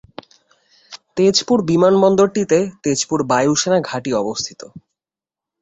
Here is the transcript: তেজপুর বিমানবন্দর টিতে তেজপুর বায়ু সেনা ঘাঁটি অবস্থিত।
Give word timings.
তেজপুর 1.17 1.57
বিমানবন্দর 1.61 2.27
টিতে 2.27 2.59
তেজপুর 2.83 3.19
বায়ু 3.23 3.53
সেনা 3.55 3.79
ঘাঁটি 3.81 4.11
অবস্থিত। 4.13 4.61